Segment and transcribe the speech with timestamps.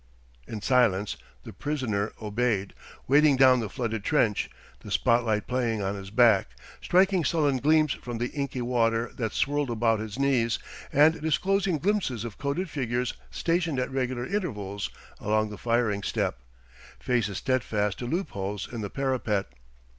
[0.47, 2.73] In silence the prisoner obeyed,
[3.07, 7.93] wading down the flooded trench, the spot light playing on his back, striking sullen gleams
[7.93, 10.57] from the inky water that swirled about his knees,
[10.91, 16.39] and disclosing glimpses of coated figures stationed at regular intervals along the firing step,
[16.99, 19.49] faces steadfast to loopholes in the parapet.